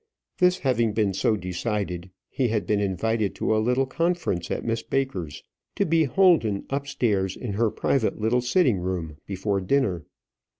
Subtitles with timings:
[0.39, 4.81] This having been so decided, he had been invited to a little conference at Miss
[4.81, 5.43] Baker's,
[5.75, 10.03] to be holden upstairs in her private little sitting room before dinner.